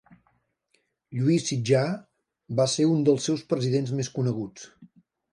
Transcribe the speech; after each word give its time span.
Lluís 1.17 1.43
Sitjar 1.49 1.83
va 2.59 2.65
ser 2.75 2.87
un 2.93 3.03
dels 3.09 3.27
seus 3.29 3.43
presidents 3.53 3.93
més 3.99 4.09
coneguts. 4.15 4.65